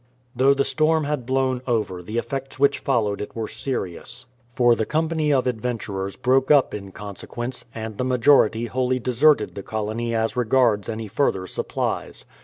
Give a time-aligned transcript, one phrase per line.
[0.35, 4.83] Though the storm had blown over, the effects which followed it were serious; for the
[4.83, 10.35] company of adventurers broke up in consequence, and the majority wholly deserted the colony as
[10.35, 12.25] regards any further supplies.